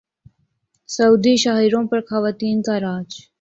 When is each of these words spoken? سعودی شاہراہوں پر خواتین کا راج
سعودی 0.89 1.35
شاہراہوں 1.35 1.87
پر 1.87 1.99
خواتین 2.09 2.61
کا 2.61 2.79
راج 2.79 3.09